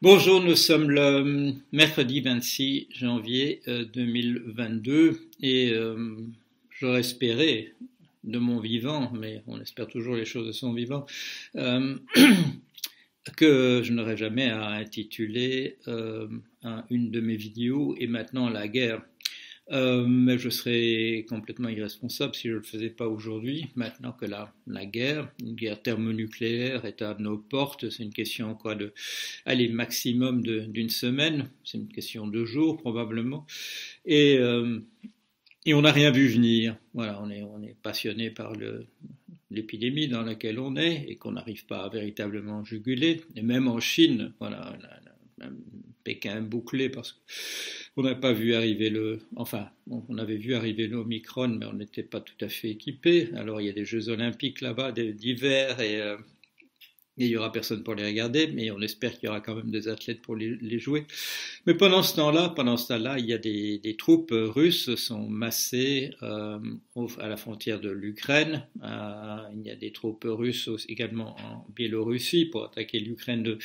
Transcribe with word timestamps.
Bonjour, 0.00 0.40
nous 0.40 0.54
sommes 0.54 0.92
le 0.92 1.54
mercredi 1.72 2.20
26 2.20 2.86
janvier 2.92 3.62
2022 3.66 4.92
euh, 4.92 5.14
et 5.42 5.72
euh, 5.72 6.18
j'aurais 6.70 7.00
espéré 7.00 7.74
de 8.22 8.38
mon 8.38 8.60
vivant, 8.60 9.10
mais 9.12 9.42
on 9.48 9.60
espère 9.60 9.88
toujours 9.88 10.14
les 10.14 10.24
choses 10.24 10.46
de 10.46 10.52
son 10.52 10.72
vivant, 10.72 11.04
euh, 11.56 11.96
que 13.36 13.82
je 13.82 13.92
n'aurais 13.92 14.16
jamais 14.16 14.48
à 14.48 14.68
intituler 14.68 15.78
une 15.88 17.10
de 17.10 17.20
mes 17.20 17.36
vidéos 17.36 17.96
et 17.98 18.06
maintenant 18.06 18.48
la 18.48 18.68
guerre 18.68 19.02
euh, 19.70 20.06
mais 20.06 20.38
je 20.38 20.48
serais 20.48 21.26
complètement 21.28 21.68
irresponsable 21.68 22.34
si 22.34 22.48
je 22.48 22.54
ne 22.54 22.58
le 22.58 22.62
faisais 22.62 22.90
pas 22.90 23.06
aujourd'hui, 23.06 23.66
maintenant 23.74 24.12
que 24.12 24.24
la, 24.24 24.52
guerre, 24.86 25.30
une 25.42 25.54
guerre 25.54 25.82
thermonucléaire 25.82 26.84
est 26.84 27.02
à 27.02 27.16
nos 27.18 27.38
portes. 27.38 27.90
C'est 27.90 28.02
une 28.02 28.12
question 28.12 28.54
quoi 28.54 28.74
de, 28.74 28.92
allez, 29.44 29.68
maximum 29.68 30.42
d'une 30.42 30.90
semaine. 30.90 31.50
C'est 31.64 31.78
une 31.78 31.88
question 31.88 32.26
de 32.26 32.44
jours 32.44 32.78
probablement. 32.78 33.46
Et, 34.06 34.38
euh, 34.38 34.80
et 35.66 35.74
on 35.74 35.82
n'a 35.82 35.92
rien 35.92 36.10
vu 36.10 36.28
venir. 36.28 36.76
Voilà, 36.94 37.20
on 37.22 37.30
est, 37.30 37.42
on 37.42 37.62
est 37.62 37.76
passionné 37.82 38.30
par 38.30 38.54
le, 38.54 38.86
l'épidémie 39.50 40.08
dans 40.08 40.22
laquelle 40.22 40.58
on 40.58 40.76
est 40.76 41.04
et 41.08 41.16
qu'on 41.16 41.32
n'arrive 41.32 41.66
pas 41.66 41.84
à 41.84 41.88
véritablement 41.88 42.64
juguler. 42.64 43.22
Et 43.36 43.42
même 43.42 43.68
en 43.68 43.80
Chine, 43.80 44.32
voilà, 44.40 44.76
Pékin 46.08 46.40
bouclé 46.40 46.88
parce 46.88 47.20
qu'on 47.94 48.02
n'a 48.02 48.14
pas 48.14 48.32
vu 48.32 48.54
arriver 48.54 48.88
le, 48.88 49.18
enfin, 49.36 49.68
on 49.90 50.16
avait 50.16 50.38
vu 50.38 50.54
arriver 50.54 50.86
l'Omicron, 50.86 51.48
mais 51.48 51.66
on 51.66 51.74
n'était 51.74 52.02
pas 52.02 52.22
tout 52.22 52.42
à 52.42 52.48
fait 52.48 52.70
équipé. 52.70 53.28
Alors 53.36 53.60
il 53.60 53.66
y 53.66 53.70
a 53.70 53.74
des 53.74 53.84
Jeux 53.84 54.08
Olympiques 54.08 54.62
là-bas 54.62 54.92
d'hiver 54.92 55.78
et 55.82 56.00
il 57.18 57.28
n'y 57.28 57.36
aura 57.36 57.52
personne 57.52 57.82
pour 57.82 57.94
les 57.94 58.04
regarder, 58.04 58.46
mais 58.46 58.70
on 58.70 58.80
espère 58.80 59.12
qu'il 59.18 59.26
y 59.26 59.28
aura 59.28 59.40
quand 59.40 59.54
même 59.54 59.70
des 59.70 59.88
athlètes 59.88 60.22
pour 60.22 60.36
les, 60.36 60.78
jouer. 60.78 61.06
Mais 61.66 61.74
pendant 61.74 62.02
ce 62.02 62.14
temps-là, 62.16 62.50
pendant 62.50 62.76
ce 62.76 62.88
temps-là, 62.88 63.18
il 63.18 63.26
y 63.26 63.32
a 63.32 63.38
des, 63.38 63.96
troupes 63.98 64.32
russes 64.32 64.94
sont 64.94 65.28
massées 65.28 66.10
euh, 66.22 66.58
à 67.18 67.28
la 67.28 67.36
frontière 67.36 67.80
de 67.80 67.90
l'Ukraine. 67.90 68.66
Euh, 68.84 69.36
il 69.54 69.66
y 69.66 69.70
a 69.70 69.76
des 69.76 69.90
troupes 69.90 70.24
russes 70.24 70.70
également 70.88 71.36
en 71.40 71.66
Biélorussie 71.74 72.46
pour 72.46 72.64
attaquer 72.64 73.00
l'Ukraine 73.00 73.42
de, 73.42 73.58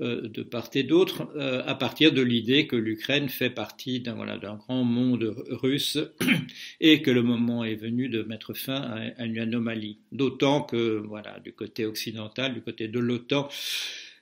euh, 0.00 0.26
de 0.26 0.42
part 0.42 0.70
et 0.74 0.82
d'autre, 0.82 1.28
à 1.38 1.74
partir 1.74 2.12
de 2.12 2.22
l'idée 2.22 2.66
que 2.66 2.76
l'Ukraine 2.76 3.28
fait 3.28 3.50
partie 3.50 4.00
d'un 4.00 4.16
grand 4.56 4.84
monde 4.84 5.34
russe 5.50 5.98
et 6.80 7.02
que 7.02 7.10
le 7.10 7.22
moment 7.22 7.64
est 7.64 7.74
venu 7.74 8.08
de 8.08 8.22
mettre 8.22 8.54
fin 8.54 8.80
à, 8.80 9.00
à 9.18 9.26
une 9.26 9.38
anomalie. 9.38 9.98
D'autant 10.10 10.62
que 10.62 11.02
voilà, 11.06 11.38
du 11.40 11.52
côté 11.52 11.84
occidental, 11.84 12.54
du 12.54 12.62
côté 12.62 12.88
de 12.94 13.00
l'OTAN, 13.00 13.48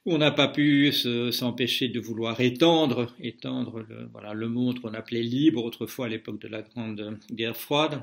on 0.04 0.18
n'a 0.18 0.32
pas 0.32 0.48
pu 0.48 0.92
s'empêcher 1.30 1.88
de 1.88 2.00
vouloir 2.00 2.40
étendre, 2.40 3.12
étendre 3.20 3.86
voilà, 4.12 4.34
le 4.34 4.48
monde 4.48 4.80
qu'on 4.80 4.94
appelait 4.94 5.22
libre 5.22 5.64
autrefois 5.64 6.06
à 6.06 6.08
l'époque 6.08 6.40
de 6.40 6.48
la 6.48 6.62
Grande 6.62 7.18
Guerre 7.30 7.56
froide, 7.56 8.02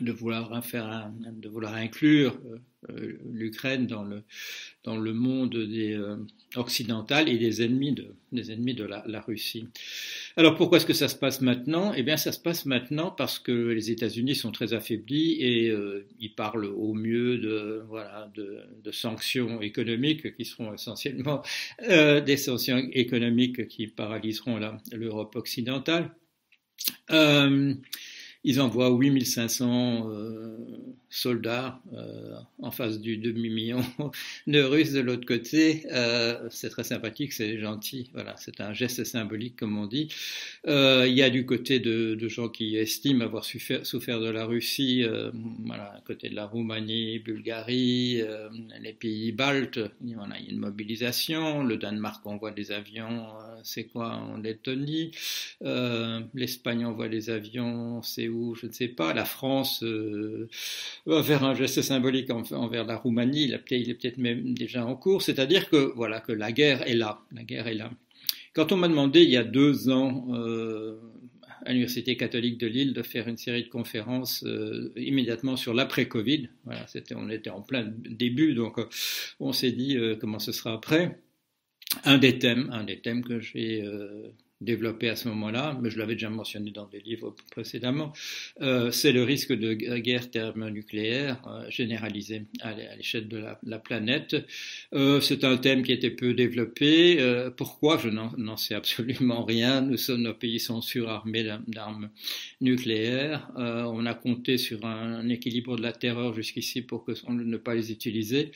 de 0.00 0.12
vouloir, 0.12 0.64
faire 0.64 1.10
de 1.20 1.48
vouloir 1.48 1.74
inclure 1.74 2.38
euh, 2.46 2.58
euh, 2.90 3.18
l'Ukraine 3.32 3.86
dans 3.86 4.02
le, 4.02 4.22
dans 4.82 4.96
le 4.96 5.14
monde 5.14 5.56
des, 5.56 5.94
euh, 5.94 6.16
occidental 6.56 7.28
et 7.28 7.38
des 7.38 7.62
ennemis 7.62 7.92
de, 7.92 8.14
des 8.32 8.52
ennemis 8.52 8.74
de 8.74 8.84
la, 8.84 9.20
Russie. 9.20 9.68
Alors 10.36 10.56
pourquoi 10.56 10.78
est-ce 10.78 10.86
que 10.86 10.92
ça 10.92 11.08
se 11.08 11.16
passe 11.16 11.40
maintenant? 11.40 11.94
Eh 11.94 12.02
bien 12.02 12.16
ça 12.16 12.32
se 12.32 12.40
passe 12.40 12.66
maintenant 12.66 13.10
parce 13.10 13.38
que 13.38 13.52
les 13.52 13.90
États-Unis 13.90 14.34
sont 14.34 14.52
très 14.52 14.74
affaiblis 14.74 15.32
et 15.40 15.74
ils 16.20 16.34
parlent 16.34 16.66
au 16.66 16.92
mieux 16.92 17.38
de, 17.38 17.82
voilà, 17.88 18.30
de, 18.34 18.60
de 18.82 18.92
sanctions 18.92 19.62
économiques 19.62 20.36
qui 20.36 20.44
seront 20.44 20.74
essentiellement 20.74 21.42
des 21.80 22.36
sanctions 22.36 22.86
économiques 22.92 23.66
qui 23.68 23.86
paralyseront 23.86 24.60
l'Europe 24.92 25.36
occidentale. 25.36 26.10
Ils 28.44 28.60
envoient 28.60 28.90
8500 28.90 30.08
euh, 30.10 30.56
soldats 31.14 31.80
euh, 31.92 32.34
en 32.58 32.72
face 32.72 33.00
du 33.00 33.18
demi-million 33.18 33.84
de 34.48 34.60
Russes 34.60 34.92
de 34.92 35.00
l'autre 35.00 35.24
côté. 35.24 35.86
Euh, 35.92 36.48
c'est 36.50 36.70
très 36.70 36.82
sympathique, 36.82 37.32
c'est 37.32 37.56
gentil. 37.60 38.10
Voilà, 38.14 38.34
c'est 38.36 38.60
un 38.60 38.72
geste 38.72 39.04
symbolique, 39.04 39.54
comme 39.56 39.78
on 39.78 39.86
dit. 39.86 40.08
Euh, 40.66 41.06
il 41.06 41.14
y 41.14 41.22
a 41.22 41.30
du 41.30 41.46
côté 41.46 41.78
de, 41.78 42.18
gens 42.26 42.48
qui 42.48 42.76
estiment 42.76 43.24
avoir 43.24 43.44
souffert, 43.44 44.20
de 44.20 44.30
la 44.30 44.44
Russie, 44.44 45.04
voilà, 45.64 46.00
côté 46.04 46.30
de 46.30 46.34
la 46.34 46.46
Roumanie, 46.46 47.18
Bulgarie, 47.20 48.22
les 48.80 48.92
pays 48.92 49.30
baltes. 49.30 49.78
Voilà, 50.00 50.38
il 50.40 50.46
y 50.46 50.48
a 50.48 50.52
une 50.52 50.58
mobilisation. 50.58 51.62
Le 51.62 51.76
Danemark 51.76 52.26
envoie 52.26 52.50
des 52.50 52.72
avions, 52.72 53.26
c'est 53.62 53.84
quoi, 53.84 54.14
en 54.14 54.38
Lettonie. 54.38 55.12
L'Espagne 55.60 56.86
envoie 56.86 57.08
des 57.08 57.30
avions, 57.30 58.02
c'est 58.02 58.28
je 58.54 58.66
ne 58.66 58.72
sais 58.72 58.88
pas, 58.88 59.12
la 59.12 59.24
France 59.24 59.82
euh, 59.82 60.48
va 61.06 61.22
faire 61.22 61.44
un 61.44 61.54
geste 61.54 61.82
symbolique 61.82 62.30
envers 62.30 62.84
la 62.84 62.96
Roumanie, 62.96 63.44
il, 63.44 63.54
est 63.54 63.94
peut-être 63.94 64.18
même 64.18 64.54
déjà 64.54 64.84
en 64.84 64.96
cours, 64.96 65.22
c'est-à-dire 65.22 65.68
que 65.68 65.92
voilà 65.94 66.20
que 66.20 66.32
la 66.32 66.52
guerre 66.52 66.86
est 66.88 66.94
là, 66.94 67.20
la 67.32 67.42
guerre 67.42 67.66
est 67.66 67.74
là. 67.74 67.90
Quand 68.52 68.72
on 68.72 68.76
m'a 68.76 68.88
demandé 68.88 69.22
il 69.22 69.30
y 69.30 69.36
a 69.36 69.44
deux 69.44 69.90
ans 69.90 70.26
euh, 70.34 70.98
à 71.64 71.70
l'Université 71.70 72.16
catholique 72.16 72.58
de 72.58 72.66
Lille 72.66 72.92
de 72.92 73.02
faire 73.02 73.26
une 73.26 73.36
série 73.36 73.64
de 73.64 73.68
conférences 73.68 74.44
euh, 74.44 74.92
immédiatement 74.96 75.56
sur 75.56 75.74
l'après-Covid, 75.74 76.48
on 77.14 77.30
était 77.30 77.50
en 77.50 77.62
plein 77.62 77.84
début, 77.84 78.54
donc 78.54 78.78
on 79.40 79.52
s'est 79.52 79.72
dit 79.72 79.96
comment 80.20 80.38
ce 80.38 80.52
sera 80.52 80.72
après. 80.72 81.20
Un 82.04 82.18
des 82.18 82.38
thèmes, 82.38 82.70
un 82.72 82.84
des 82.84 83.00
thèmes 83.00 83.22
que 83.24 83.40
j'ai 83.40 83.84
développé 84.64 85.08
à 85.08 85.16
ce 85.16 85.28
moment-là, 85.28 85.78
mais 85.80 85.90
je 85.90 85.98
l'avais 85.98 86.14
déjà 86.14 86.30
mentionné 86.30 86.70
dans 86.70 86.86
des 86.86 87.00
livres 87.00 87.34
précédemment, 87.50 88.12
euh, 88.60 88.90
c'est 88.90 89.12
le 89.12 89.22
risque 89.22 89.52
de 89.52 89.74
guerre 89.74 90.30
thermonucléaire 90.30 91.40
euh, 91.46 91.70
généralisée 91.70 92.44
à 92.60 92.74
l'échelle 92.96 93.28
de 93.28 93.42
la, 93.62 93.78
planète. 93.78 94.36
Euh, 94.94 95.20
c'est 95.20 95.44
un 95.44 95.56
thème 95.56 95.82
qui 95.82 95.92
était 95.92 96.10
peu 96.10 96.34
développé. 96.34 97.20
Euh, 97.20 97.50
pourquoi? 97.50 97.98
Je 97.98 98.08
n'en 98.08 98.56
sais 98.56 98.74
absolument 98.74 99.44
rien. 99.44 99.80
Nous 99.80 99.96
sommes, 99.96 100.22
nos 100.22 100.34
pays 100.34 100.60
sont 100.60 100.80
surarmés 100.80 101.44
d'armes 101.66 102.10
nucléaires. 102.60 103.50
On 103.56 104.06
a 104.06 104.14
compté 104.14 104.58
sur 104.58 104.84
un, 104.86 105.28
équilibre 105.28 105.76
de 105.76 105.82
la 105.82 105.92
terreur 105.92 106.34
jusqu'ici 106.34 106.82
pour 106.82 107.04
que, 107.04 107.12
ne 107.30 107.56
pas 107.56 107.74
les 107.74 107.90
utiliser. 107.92 108.52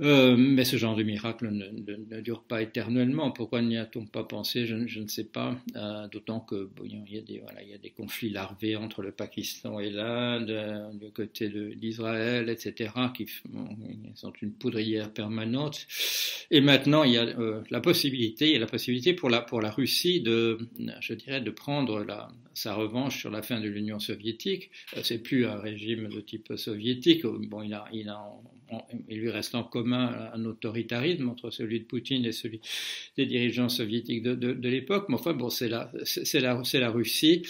Euh, 0.00 0.36
mais 0.38 0.64
ce 0.64 0.76
genre 0.76 0.96
de 0.96 1.02
miracle 1.02 1.50
ne, 1.50 1.68
ne, 1.68 2.20
dure 2.20 2.42
pas 2.42 2.62
éternellement. 2.62 3.30
Pourquoi 3.30 3.60
n'y 3.60 3.76
a-t-on 3.76 4.06
pas 4.06 4.24
pensé? 4.24 4.64
Je, 4.64 4.86
je, 4.86 5.00
ne 5.00 5.08
sais 5.08 5.24
pas. 5.24 5.56
Euh, 5.76 6.08
D'autant 6.08 6.40
que 6.40 6.64
bon, 6.64 6.84
il, 6.84 7.14
y 7.14 7.18
a 7.18 7.20
des, 7.20 7.40
voilà, 7.40 7.62
il 7.62 7.68
y 7.68 7.74
a 7.74 7.78
des 7.78 7.90
conflits 7.90 8.30
larvés 8.30 8.76
entre 8.76 9.02
le 9.02 9.12
Pakistan 9.12 9.78
et 9.78 9.90
l'Inde, 9.90 10.50
euh, 10.50 10.92
du 10.94 11.10
côté 11.10 11.50
d'Israël, 11.76 12.48
etc., 12.48 12.90
qui 13.14 13.26
sont 14.14 14.32
une 14.40 14.52
poudrière 14.52 15.12
permanente. 15.12 15.86
Et 16.50 16.60
maintenant, 16.60 17.04
il 17.04 17.12
y 17.12 17.18
a 17.18 17.24
euh, 17.24 17.62
la 17.70 17.80
possibilité, 17.80 18.46
il 18.46 18.52
y 18.52 18.56
a 18.56 18.60
la 18.60 18.66
possibilité 18.66 19.12
pour 19.12 19.28
la, 19.28 19.40
pour 19.40 19.60
la 19.60 19.70
Russie 19.70 20.20
de, 20.20 20.58
je 21.00 21.14
dirais, 21.14 21.40
de 21.40 21.50
prendre 21.50 22.02
la, 22.02 22.28
sa 22.54 22.74
revanche 22.74 23.18
sur 23.18 23.30
la 23.30 23.42
fin 23.42 23.60
de 23.60 23.68
l'Union 23.68 23.98
soviétique. 23.98 24.70
Euh, 24.96 25.00
c'est 25.02 25.18
plus 25.18 25.46
un 25.46 25.56
régime 25.56 26.08
de 26.08 26.20
type 26.20 26.52
soviétique. 26.56 27.24
Bon, 27.24 27.62
il 27.62 27.74
a, 27.74 27.84
il 27.92 28.08
a 28.08 28.22
il 29.08 29.18
lui 29.18 29.30
reste 29.30 29.54
en 29.54 29.62
commun 29.62 30.30
un 30.32 30.44
autoritarisme 30.44 31.28
entre 31.28 31.50
celui 31.50 31.80
de 31.80 31.84
Poutine 31.84 32.24
et 32.24 32.32
celui 32.32 32.60
des 33.16 33.26
dirigeants 33.26 33.68
soviétiques 33.68 34.22
de, 34.22 34.68
l'époque. 34.68 35.06
Mais 35.08 35.16
enfin, 35.16 35.32
bon, 35.32 35.50
c'est 35.50 35.68
la, 35.68 35.90
Russie. 36.90 37.42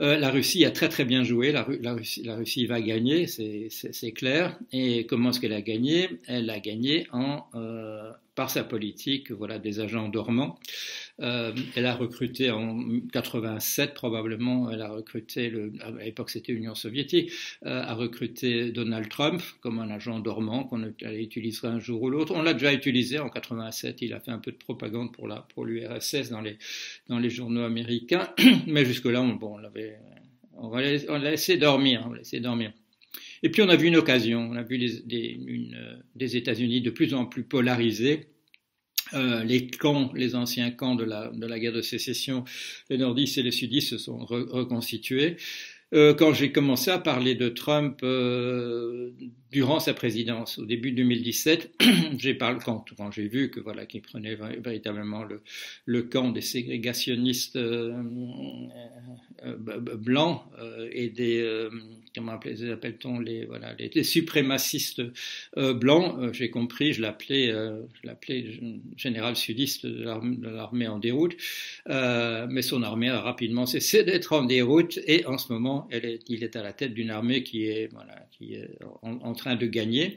Euh, 0.00 0.16
la 0.16 0.30
Russie 0.30 0.64
a 0.64 0.70
très 0.70 0.88
très 0.88 1.04
bien 1.04 1.24
joué. 1.24 1.52
La, 1.52 1.64
Russie, 1.64 2.66
va 2.66 2.80
gagner, 2.80 3.26
c'est, 3.26 4.12
clair. 4.12 4.58
Et 4.72 5.06
comment 5.06 5.30
est-ce 5.30 5.40
qu'elle 5.40 5.52
a 5.52 5.62
gagné? 5.62 6.08
Elle 6.26 6.50
a 6.50 6.60
gagné 6.60 7.06
euh, 7.54 8.10
par 8.34 8.50
sa 8.50 8.64
politique, 8.64 9.30
voilà, 9.32 9.58
des 9.58 9.80
agents 9.80 10.08
dormants. 10.08 10.58
Euh, 11.20 11.52
elle 11.74 11.86
a 11.86 11.96
recruté 11.96 12.50
en 12.50 13.00
87 13.12 13.94
probablement, 13.94 14.70
elle 14.70 14.82
a 14.82 14.90
recruté, 14.90 15.50
le, 15.50 15.72
à 15.80 15.90
l'époque 15.90 16.30
c'était 16.30 16.52
l'Union 16.52 16.76
soviétique, 16.76 17.32
euh, 17.66 17.82
a 17.82 17.94
recruté 17.94 18.70
Donald 18.70 19.08
Trump 19.08 19.42
comme 19.60 19.80
un 19.80 19.90
agent 19.90 20.20
dormant 20.20 20.62
qu'on 20.64 20.84
utiliserait 20.84 21.68
un 21.68 21.80
jour 21.80 22.02
ou 22.02 22.10
l'autre. 22.10 22.32
On 22.36 22.42
l'a 22.42 22.52
déjà 22.52 22.72
utilisé 22.72 23.18
en 23.18 23.30
87, 23.30 24.02
il 24.02 24.12
a 24.12 24.20
fait 24.20 24.30
un 24.30 24.38
peu 24.38 24.52
de 24.52 24.56
propagande 24.56 25.12
pour 25.12 25.26
la 25.26 25.46
pour 25.54 25.64
l'URSS 25.64 26.30
dans 26.30 26.40
les 26.40 26.56
dans 27.08 27.18
les 27.18 27.30
journaux 27.30 27.64
américains, 27.64 28.28
mais 28.68 28.84
jusque 28.84 29.06
là 29.06 29.20
on, 29.20 29.34
bon, 29.34 29.54
on 29.54 29.58
l'avait 29.58 29.98
on 30.56 30.70
l'a 30.70 31.30
laissé 31.30 31.56
dormir, 31.56 32.04
on 32.06 32.12
l'a 32.12 32.18
laissé 32.18 32.38
dormir. 32.38 32.72
Et 33.42 33.50
puis 33.50 33.62
on 33.62 33.68
a 33.68 33.76
vu 33.76 33.88
une 33.88 33.96
occasion, 33.96 34.48
on 34.50 34.56
a 34.56 34.62
vu 34.62 34.78
des, 34.78 35.00
des, 35.02 35.38
une, 35.46 36.02
des 36.14 36.36
États-Unis 36.36 36.80
de 36.80 36.90
plus 36.90 37.14
en 37.14 37.26
plus 37.26 37.44
polarisés. 37.44 38.28
Euh, 39.14 39.42
les 39.44 39.68
camps, 39.68 40.12
les 40.14 40.34
anciens 40.34 40.70
camps 40.70 40.94
de 40.94 41.04
la, 41.04 41.28
de 41.28 41.46
la 41.46 41.58
guerre 41.58 41.72
de 41.72 41.82
sécession, 41.82 42.44
les 42.90 42.98
nordistes 42.98 43.38
et 43.38 43.42
les 43.42 43.52
sudistes 43.52 43.90
se 43.90 43.98
sont 43.98 44.18
reconstitués. 44.18 45.36
Euh, 45.94 46.12
quand 46.12 46.34
j'ai 46.34 46.52
commencé 46.52 46.90
à 46.90 46.98
parler 46.98 47.34
de 47.34 47.48
Trump 47.48 48.00
euh, 48.02 49.10
durant 49.50 49.80
sa 49.80 49.94
présidence, 49.94 50.58
au 50.58 50.66
début 50.66 50.92
2017, 50.92 51.82
j'ai 52.18 52.34
parlé 52.34 52.58
quand, 52.62 52.84
j'ai 53.10 53.26
vu 53.26 53.50
que 53.50 53.58
voilà 53.58 53.86
qu'il 53.86 54.02
prenait 54.02 54.36
véritablement 54.58 55.24
le, 55.86 56.02
camp 56.02 56.30
des 56.30 56.42
ségrégationnistes 56.42 57.56
euh, 57.56 57.94
blancs 59.96 60.42
et 60.92 61.08
des 61.08 61.68
comment 62.14 62.32
appelle-t-on 62.32 63.20
les 63.20 63.46
voilà 63.46 63.74
les, 63.78 64.02
suprémacistes 64.02 65.02
blancs, 65.56 66.32
j'ai 66.32 66.50
compris, 66.50 66.92
je 66.92 67.00
l'appelais 67.00 67.54
général 68.96 69.36
sudiste 69.36 69.86
de 69.86 70.48
l'armée 70.48 70.88
en 70.88 70.98
déroute, 70.98 71.36
mais 71.86 72.62
son 72.62 72.82
armée 72.82 73.08
a 73.08 73.20
rapidement 73.20 73.64
cessé 73.64 74.02
d'être 74.04 74.32
en 74.32 74.44
déroute 74.44 74.98
et 75.06 75.24
en 75.26 75.38
ce 75.38 75.52
moment 75.52 75.77
il 75.90 76.42
est 76.42 76.56
à 76.56 76.62
la 76.62 76.72
tête 76.72 76.94
d'une 76.94 77.10
armée 77.10 77.42
qui 77.42 77.64
est 77.64 77.90
en 79.02 79.32
train 79.34 79.56
de 79.56 79.66
gagner, 79.66 80.16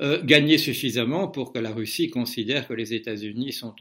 euh, 0.00 0.22
gagner 0.22 0.58
suffisamment 0.58 1.28
pour 1.28 1.52
que 1.52 1.58
la 1.58 1.72
Russie 1.72 2.10
considère 2.10 2.66
que 2.66 2.74
les 2.74 2.94
États-Unis 2.94 3.52
sont 3.52 3.74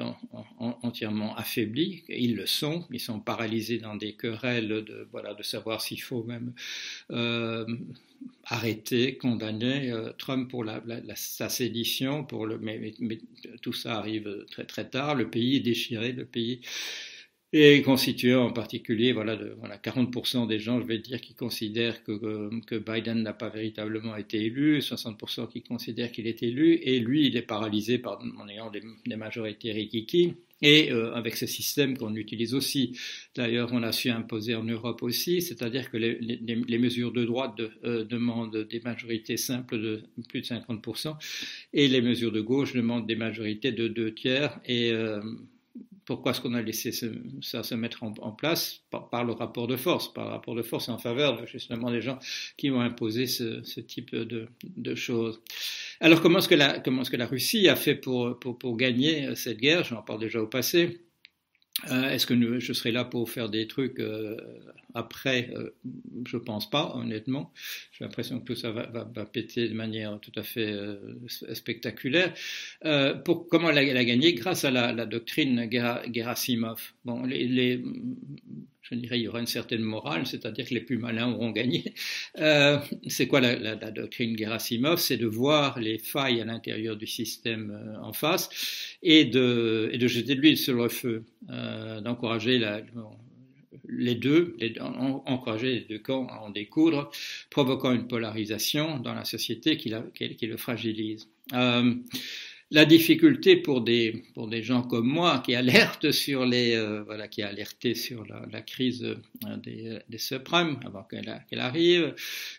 entièrement 0.59 1.35
affaiblis. 1.35 2.03
Ils 2.09 2.35
le 2.35 2.45
sont, 2.45 2.85
ils 2.91 2.99
sont 2.99 3.19
paralysés 3.19 3.79
dans 3.79 3.95
des 3.95 4.13
querelles 4.13 4.67
de, 4.67 5.07
savoir 5.41 5.81
s'il 5.81 6.01
faut 6.01 6.23
même 6.23 6.53
euh, 7.11 7.65
arrêter, 8.45 9.17
condamner 9.17 9.91
euh, 9.91 10.11
Trump 10.17 10.49
pour 10.49 10.65
sa 11.15 11.49
sédition, 11.49 12.27
mais, 12.61 12.93
tout 13.61 13.73
ça 13.73 13.95
arrive 13.95 14.45
très 14.51 14.65
très 14.65 14.89
tard. 14.89 15.15
Le 15.15 15.29
pays 15.29 15.55
est 15.57 15.61
déchiré, 15.61 16.11
le 16.11 16.25
pays 16.25 16.61
et 17.51 17.81
constitué 17.81 18.35
en 18.35 18.51
particulier 18.51 19.11
voilà, 19.11 19.37
voilà 19.57 19.77
40% 19.77 20.47
des 20.47 20.59
gens, 20.59 20.79
je 20.81 20.85
vais 20.85 20.99
dire, 20.99 21.19
qui 21.19 21.33
considèrent 21.33 22.03
que, 22.03 22.49
que 22.65 22.75
Biden 22.75 23.23
n'a 23.23 23.33
pas 23.33 23.49
véritablement 23.49 24.15
été 24.15 24.45
élu, 24.45 24.79
60% 24.79 25.49
qui 25.49 25.63
considèrent 25.63 26.11
qu'il 26.11 26.27
est 26.27 26.43
élu, 26.43 26.79
et 26.83 26.99
lui, 26.99 27.25
il 27.25 27.37
est 27.37 27.41
paralysé 27.41 27.97
par, 27.97 28.21
en 28.37 28.47
ayant 28.47 28.71
des, 28.71 29.15
majorités 29.15 29.71
rikiki. 29.71 30.35
Et 30.61 30.91
euh, 30.91 31.13
avec 31.13 31.37
ce 31.37 31.47
système 31.47 31.97
qu'on 31.97 32.15
utilise 32.15 32.53
aussi, 32.53 32.97
d'ailleurs 33.33 33.69
on 33.71 33.81
a 33.81 33.93
su 33.93 34.09
imposer 34.09 34.55
en 34.55 34.63
Europe 34.65 35.01
aussi, 35.03 35.41
c'est-à-dire 35.41 35.89
que 35.89 35.95
les, 35.95 36.77
mesures 36.77 37.13
de 37.13 37.23
droite 37.23 37.53
euh, 37.85 38.03
demandent 38.03 38.67
des 38.69 38.81
majorités 38.81 39.37
simples 39.37 39.79
de 39.79 40.03
plus 40.27 40.41
de 40.41 40.45
50%, 40.47 41.15
et 41.71 41.87
les 41.87 42.01
mesures 42.01 42.33
de 42.33 42.41
gauche 42.41 42.73
demandent 42.73 43.07
des 43.07 43.15
majorités 43.15 43.71
de 43.71 43.87
deux 43.87 44.13
tiers, 44.13 44.59
et 44.65 44.91
euh, 44.91 45.21
pourquoi 46.09 46.31
est-ce 46.31 46.41
qu'on 46.41 46.55
a 46.55 46.61
laissé 46.63 46.91
ça 46.91 47.61
se 47.61 47.75
mettre 47.75 48.01
en, 48.01 48.31
place 48.31 48.81
par, 48.89 49.23
le 49.23 49.31
rapport 49.31 49.67
de 49.67 49.75
force, 49.75 50.11
par 50.11 50.25
le 50.25 50.31
rapport 50.31 50.55
de 50.55 50.63
force 50.63 50.89
en 50.89 50.97
faveur 50.97 51.45
justement 51.45 51.91
des 51.91 52.01
gens 52.01 52.17
qui 52.57 52.71
ont 52.71 52.81
imposé 52.81 53.27
ce, 53.27 53.79
type 53.79 54.15
de, 54.15 54.95
choses. 54.95 55.39
Alors 55.99 56.23
comment 56.23 56.39
est-ce 56.39 56.49
que 56.49 57.15
la, 57.15 57.25
Russie 57.27 57.69
a 57.69 57.75
fait 57.75 57.93
pour, 57.93 58.39
pour 58.39 58.75
gagner 58.75 59.35
cette 59.35 59.59
guerre? 59.59 59.83
J'en 59.83 60.01
parle 60.01 60.19
déjà 60.19 60.41
au 60.41 60.47
passé. 60.47 60.99
Euh, 61.89 62.09
est-ce 62.09 62.25
que 62.25 62.59
je 62.59 62.73
serai 62.73 62.91
là 62.91 63.05
pour 63.05 63.29
faire 63.29 63.49
des 63.49 63.67
trucs 63.67 63.99
euh, 63.99 64.37
après 64.93 65.51
euh, 65.55 65.69
Je 66.25 66.37
pense 66.37 66.69
pas, 66.69 66.93
honnêtement. 66.95 67.53
J'ai 67.91 68.05
l'impression 68.05 68.39
que 68.39 68.45
tout 68.45 68.55
ça 68.55 68.71
va, 68.71 68.85
péter 69.25 69.69
de 69.69 69.73
manière 69.73 70.19
tout 70.19 70.31
à 70.35 70.43
fait 70.43 70.73
spectaculaire. 71.27 72.33
pour 73.23 73.47
comment 73.47 73.69
elle 73.69 73.97
a, 73.97 74.05
gagné? 74.05 74.33
Grâce 74.33 74.65
à 74.65 74.71
la, 74.71 75.05
doctrine 75.05 75.69
Gerasimov. 75.71 76.93
Bon, 77.05 77.23
les 77.23 77.81
je 78.91 78.95
dirais, 78.95 79.19
il 79.19 79.23
y 79.23 79.27
aura 79.27 79.39
une 79.39 79.47
certaine 79.47 79.81
morale, 79.81 80.25
c'est-à-dire 80.25 80.67
que 80.67 80.73
les 80.73 80.81
plus 80.81 80.97
malins 80.97 81.31
auront 81.31 81.51
gagné. 81.51 81.93
Euh, 82.37 82.79
c'est 83.07 83.27
quoi 83.27 83.41
la, 83.41 83.55
la, 83.57 83.75
la, 83.75 83.91
doctrine 83.91 84.37
Gerasimov? 84.37 84.99
C'est 84.99 85.17
de 85.17 85.25
voir 85.27 85.79
les 85.79 85.97
failles 85.97 86.41
à 86.41 86.45
l'intérieur 86.45 86.95
du 86.95 87.07
système 87.07 87.71
euh, 87.71 88.01
en 88.01 88.13
face 88.13 88.49
et 89.03 89.25
de, 89.25 89.89
et 89.91 89.97
de 89.97 90.07
jeter 90.07 90.35
de 90.35 90.41
l'huile 90.41 90.57
sur 90.57 90.75
le 90.75 90.89
feu, 90.89 91.25
euh, 91.49 92.01
d'encourager 92.01 92.59
les 93.87 94.15
deux, 94.15 94.55
les, 94.59 94.73
les 95.61 95.81
deux 95.81 95.99
camps 95.99 96.27
à 96.27 96.39
en 96.39 96.49
découdre, 96.49 97.11
provoquant 97.49 97.91
une 97.91 98.07
polarisation 98.07 98.99
dans 98.99 99.13
la 99.13 99.25
société 99.25 99.77
qui, 99.77 99.89
le 99.89 100.57
fragilise. 100.57 101.27
La 102.71 102.85
difficulté 102.85 103.55
pour 103.55 103.81
des, 103.81 104.23
pour 104.33 104.47
des 104.47 104.61
gens 104.61 104.83
comme 104.83 105.07
moi 105.07 105.41
qui 105.43 105.55
alertent 105.55 106.11
sur 106.25 106.45
les, 106.45 106.75
euh, 106.75 107.03
voilà, 107.03 107.27
qui 107.27 107.41
a 107.41 107.47
alerté 107.47 107.95
sur 107.95 108.25
la, 108.25 108.61
crise 108.61 109.03
euh, 109.03 109.57
des, 109.57 109.99
des 110.07 110.17
subprimes 110.17 110.79
avant 110.85 111.03
qu'elle 111.03 111.59
arrive, 111.59 112.13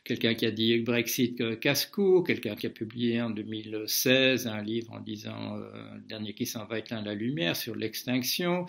quelqu'un 0.04 0.34
qui 0.34 0.46
a 0.46 0.50
dit 0.50 0.78
Brexit 0.78 1.60
casse-cou, 1.60 2.22
quelqu'un 2.22 2.56
qui 2.56 2.66
a 2.66 2.70
publié 2.70 3.20
en 3.20 3.30
2016 3.30 4.46
un 4.46 4.62
livre 4.62 4.92
en 4.92 5.00
disant 5.00 5.56
euh, 5.56 5.94
le 5.94 6.00
dernier 6.08 6.32
qui 6.32 6.46
s'en 6.46 6.64
va 6.66 6.78
éteindre 6.78 7.06
la 7.06 7.14
lumière 7.14 7.56
sur 7.56 7.74
l'extinction, 7.74 8.66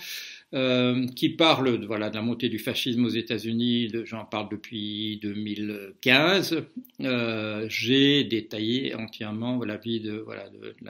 euh, 0.54 1.08
qui 1.16 1.30
parle 1.30 1.86
voilà, 1.86 2.10
de 2.10 2.16
la 2.16 2.22
montée 2.22 2.50
du 2.50 2.60
fascisme 2.60 3.06
aux 3.06 3.10
États-Unis, 3.10 3.92
j'en 4.06 4.26
parle 4.26 4.50
depuis 4.50 5.20
2015. 5.22 6.64
Euh, 7.02 7.66
J'ai 7.70 8.24
détaillé 8.24 8.94
entièrement 8.96 9.64
la 9.64 9.78
vie 9.78 10.00
de, 10.00 10.18
voilà, 10.18 10.50
de, 10.50 10.76
de 10.80 10.86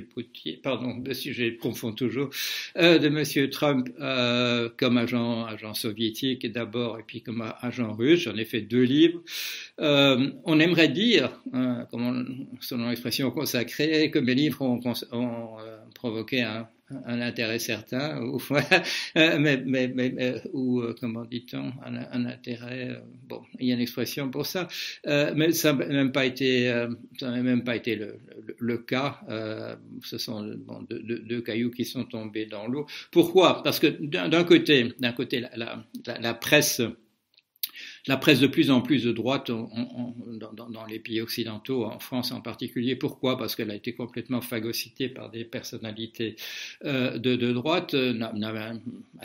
Poutier, 0.00 0.58
pardon, 0.62 0.94
monsieur, 1.06 1.32
je 1.32 1.58
confonds 1.58 1.92
toujours, 1.92 2.30
euh, 2.78 2.98
de 2.98 3.08
Monsieur 3.08 3.50
Trump 3.50 3.88
euh, 4.00 4.68
comme 4.78 4.96
agent, 4.96 5.44
agent 5.44 5.74
soviétique 5.74 6.50
d'abord 6.50 6.98
et 6.98 7.02
puis 7.02 7.22
comme 7.22 7.44
agent 7.60 7.92
russe. 7.94 8.20
J'en 8.20 8.36
ai 8.36 8.44
fait 8.44 8.62
deux 8.62 8.82
livres. 8.82 9.20
Euh, 9.80 10.30
on 10.44 10.58
aimerait 10.60 10.88
dire, 10.88 11.40
hein, 11.52 11.86
selon 12.60 12.88
l'expression 12.88 13.30
consacrée, 13.30 14.10
que 14.10 14.18
mes 14.18 14.34
livres 14.34 14.62
ont, 14.62 14.80
ont 15.12 15.56
provoqué 15.94 16.42
un, 16.42 16.68
un 17.06 17.20
intérêt 17.20 17.58
certain, 17.58 18.20
ou, 18.22 18.40
euh, 19.16 19.38
mais, 19.38 19.62
mais, 19.64 19.88
mais, 19.88 20.14
euh, 20.18 20.38
ou 20.52 20.80
euh, 20.80 20.94
comment 21.00 21.24
dit-on, 21.24 21.72
un, 21.84 21.96
un, 22.12 22.26
intérêt, 22.26 23.02
bon, 23.28 23.42
il 23.58 23.68
y 23.68 23.72
a 23.72 23.74
une 23.74 23.80
expression 23.80 24.30
pour 24.30 24.46
ça, 24.46 24.68
euh, 25.06 25.32
mais 25.36 25.52
ça 25.52 25.72
n'a 25.72 25.86
même 25.86 26.12
pas 26.12 26.26
été, 26.26 26.68
ça 27.18 27.30
n'a 27.30 27.42
même 27.42 27.64
pas 27.64 27.76
été 27.76 27.96
le, 27.96 28.18
le, 28.46 28.56
le 28.58 28.78
cas. 28.78 29.20
Euh, 29.28 29.74
ce 30.02 30.18
sont 30.18 30.42
bon, 30.66 30.82
deux, 30.88 31.00
deux, 31.00 31.18
deux, 31.20 31.40
cailloux 31.40 31.70
qui 31.70 31.84
sont 31.84 32.04
tombés 32.04 32.46
dans 32.46 32.66
l'eau. 32.66 32.86
Pourquoi? 33.10 33.62
Parce 33.62 33.78
que 33.78 33.86
d'un 33.86 34.44
côté, 34.44 34.92
d'un 34.98 35.12
côté, 35.12 35.40
la, 35.40 35.50
la, 35.56 36.18
la 36.20 36.34
presse 36.34 36.82
la 38.08 38.16
presse 38.16 38.40
de 38.40 38.48
plus 38.48 38.70
en 38.70 38.80
plus 38.80 39.04
de 39.04 39.12
droite 39.12 39.50
dans, 39.50 40.86
les 40.86 40.98
pays 40.98 41.20
occidentaux, 41.20 41.84
en 41.84 42.00
France 42.00 42.32
en 42.32 42.40
particulier. 42.40 42.96
Pourquoi? 42.96 43.38
Parce 43.38 43.54
qu'elle 43.54 43.70
a 43.70 43.76
été 43.76 43.92
complètement 43.92 44.40
phagocytée 44.40 45.08
par 45.08 45.30
des 45.30 45.44
personnalités 45.44 46.34
euh, 46.84 47.18
de, 47.18 47.36
de, 47.36 47.52
droite, 47.52 47.94
euh, 47.94 48.12
n'a 48.12 48.72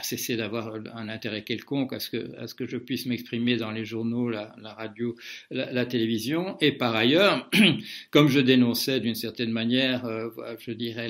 cessé 0.04 0.38
d'avoir 0.38 0.76
un 0.94 1.10
intérêt 1.10 1.44
quelconque 1.44 1.94
à 1.94 2.00
ce 2.00 2.10
que, 2.10 2.68
je 2.68 2.78
puisse 2.78 3.08
m'exprimer 3.08 3.58
dans 3.58 3.72
les 3.72 3.84
journaux, 3.84 4.30
la, 4.30 4.54
radio, 4.78 5.16
la, 5.50 5.86
télévision. 5.86 6.58
Et 6.62 6.72
par 6.72 6.96
ailleurs, 6.96 7.50
comme 8.12 8.28
je 8.28 8.40
dénonçais 8.40 9.00
d'une 9.00 9.16
certaine 9.16 9.52
manière, 9.52 10.06
euh, 10.06 10.30
je 10.60 10.72
dirais, 10.72 11.10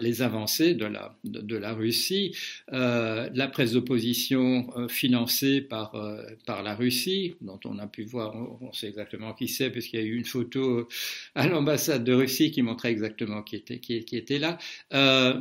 les 0.00 0.22
avancées 0.22 0.74
de 0.74 0.84
la, 1.56 1.72
Russie, 1.72 2.36
la 2.70 3.48
presse 3.50 3.72
d'opposition 3.72 4.88
financée 4.88 5.62
par 5.62 5.94
la 6.46 6.74
Russie, 6.74 6.97
dont 7.40 7.60
on 7.64 7.78
a 7.78 7.86
pu 7.86 8.04
voir, 8.04 8.34
on 8.60 8.72
sait 8.72 8.88
exactement 8.88 9.34
qui 9.34 9.48
c'est, 9.48 9.70
puisqu'il 9.70 10.00
y 10.00 10.02
a 10.02 10.06
eu 10.06 10.16
une 10.16 10.24
photo 10.24 10.88
à 11.34 11.46
l'ambassade 11.46 12.04
de 12.04 12.12
Russie 12.12 12.50
qui 12.50 12.62
montrait 12.62 12.90
exactement 12.90 13.42
qui 13.42 13.56
était, 13.56 13.78
qui 13.78 13.96
était 13.96 14.38
là. 14.38 14.58
Euh, 14.92 15.40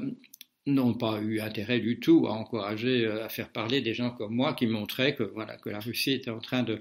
n'ont 0.68 0.94
pas 0.94 1.20
eu 1.22 1.40
intérêt 1.40 1.80
du 1.80 2.00
tout 2.00 2.28
à 2.28 2.32
encourager, 2.32 3.06
euh, 3.06 3.26
à 3.26 3.30
faire 3.30 3.50
parler 3.50 3.82
des 3.82 3.94
gens 3.94 4.12
comme 4.12 4.34
moi 4.34 4.54
qui 4.54 4.68
montraient 4.68 5.16
que 5.16 5.24
voilà 5.24 5.58
que 5.58 5.70
la 5.70 5.80
Russie 5.80 6.12
était 6.12 6.30
en 6.30 6.40
train 6.40 6.64
de, 6.64 6.80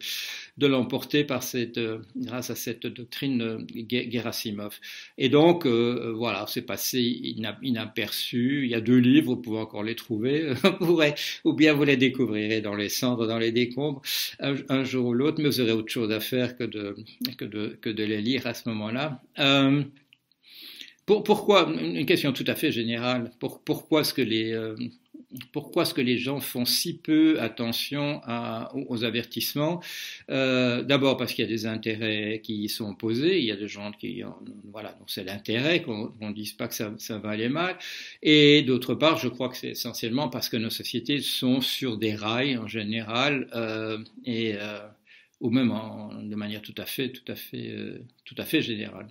de 0.58 0.66
l'emporter 0.66 1.24
par 1.24 1.42
cette, 1.42 1.78
euh, 1.78 1.98
grâce 2.16 2.50
à 2.50 2.54
cette 2.54 2.86
doctrine 2.86 3.42
euh, 3.42 4.10
Gerasimov. 4.10 4.78
Et 5.18 5.28
donc 5.28 5.66
euh, 5.66 6.12
voilà, 6.16 6.46
c'est 6.48 6.62
passé 6.62 7.00
inaperçu. 7.00 8.64
Il 8.64 8.70
y 8.70 8.74
a 8.74 8.80
deux 8.80 8.98
livres, 8.98 9.34
vous 9.34 9.40
pouvez 9.40 9.58
encore 9.58 9.82
les 9.82 9.94
trouver, 9.94 10.52
ou 11.44 11.52
bien 11.52 11.74
vous 11.74 11.84
les 11.84 11.96
découvrirez 11.96 12.60
dans 12.60 12.74
les 12.74 12.88
cendres, 12.88 13.26
dans 13.26 13.38
les 13.38 13.52
décombres, 13.52 14.02
un, 14.40 14.84
jour 14.84 15.06
ou 15.06 15.14
l'autre, 15.14 15.40
mais 15.40 15.48
vous 15.48 15.60
aurez 15.60 15.72
autre 15.72 15.92
chose 15.92 16.10
à 16.12 16.20
faire 16.20 16.56
que 16.56 16.64
de 16.64 16.96
que 17.36 17.44
de 17.44 17.76
que 17.80 17.90
de 17.90 18.04
les 18.04 18.20
lire 18.22 18.46
à 18.46 18.54
ce 18.54 18.68
moment-là. 18.68 19.22
Pour, 21.06 21.22
pourquoi, 21.22 21.68
une 21.72 22.04
question 22.04 22.32
tout 22.32 22.44
à 22.48 22.56
fait 22.56 22.72
générale, 22.72 23.30
pour, 23.38 23.62
pourquoi 23.62 24.00
est-ce 24.00 24.12
que 24.12 24.22
les, 24.22 24.52
euh, 24.52 24.76
pourquoi 25.52 25.82
est-ce 25.82 25.94
que 25.94 26.00
les 26.00 26.18
gens 26.18 26.40
font 26.40 26.64
si 26.64 26.98
peu 26.98 27.40
attention 27.40 28.20
aux 28.88 29.04
avertissements? 29.04 29.80
Euh, 30.30 30.82
D'abord 30.82 31.16
parce 31.16 31.32
qu'il 31.32 31.44
y 31.44 31.48
a 31.48 31.50
des 31.50 31.66
intérêts 31.66 32.40
qui 32.42 32.64
y 32.64 32.68
sont 32.68 32.94
posés, 32.94 33.38
il 33.38 33.44
y 33.44 33.52
a 33.52 33.56
des 33.56 33.68
gens 33.68 33.92
qui, 33.92 34.22
voilà, 34.72 34.92
donc 34.94 35.08
c'est 35.08 35.24
l'intérêt 35.24 35.82
qu'on 35.82 36.12
ne 36.20 36.32
dise 36.32 36.52
pas 36.54 36.68
que 36.68 36.74
ça, 36.74 37.18
va 37.18 37.30
aller 37.30 37.48
mal. 37.48 37.76
Et 38.22 38.62
d'autre 38.62 38.94
part, 38.94 39.18
je 39.18 39.28
crois 39.28 39.48
que 39.48 39.56
c'est 39.56 39.70
essentiellement 39.70 40.28
parce 40.28 40.48
que 40.48 40.56
nos 40.56 40.70
sociétés 40.70 41.20
sont 41.20 41.60
sur 41.60 41.98
des 41.98 42.14
rails 42.14 42.56
en 42.56 42.66
général 42.66 43.48
euh, 43.54 43.98
et 44.24 44.54
ou 45.40 45.50
même 45.50 45.72
de 46.22 46.34
manière 46.34 46.62
tout 46.62 46.74
à 46.78 46.86
fait, 46.86 47.10
tout 47.10 47.30
à 47.30 47.36
fait, 47.36 47.74
tout 48.24 48.34
à 48.38 48.44
fait 48.44 48.62
générale 48.62 49.08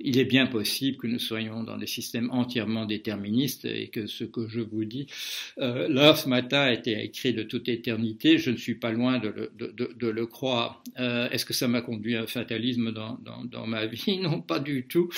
il 0.00 0.18
est 0.18 0.24
bien 0.24 0.46
possible 0.46 0.96
que 0.98 1.06
nous 1.06 1.18
soyons 1.18 1.62
dans 1.62 1.76
des 1.76 1.86
systèmes 1.86 2.30
entièrement 2.30 2.86
déterministes 2.86 3.64
et 3.64 3.88
que 3.88 4.06
ce 4.06 4.24
que 4.24 4.48
je 4.48 4.60
vous 4.60 4.84
dis 4.84 5.06
euh, 5.58 5.88
là 5.88 6.14
ce 6.14 6.28
matin 6.28 6.60
a 6.60 6.72
été 6.72 7.02
écrit 7.02 7.34
de 7.34 7.42
toute 7.42 7.68
éternité. 7.68 8.38
Je 8.38 8.50
ne 8.50 8.56
suis 8.56 8.74
pas 8.74 8.90
loin 8.90 9.18
de 9.18 9.50
le, 10.10 10.26
croire. 10.26 10.82
Euh, 10.98 11.28
Est-ce 11.30 11.44
que 11.44 11.54
ça 11.54 11.68
m'a 11.68 11.80
conduit 11.80 12.16
à 12.16 12.22
un 12.22 12.26
fatalisme 12.26 12.92
dans, 12.92 13.66
ma 13.66 13.86
vie? 13.86 14.18
Non, 14.26 14.40
pas 14.40 14.58
du 14.58 14.86
tout, 14.86 15.08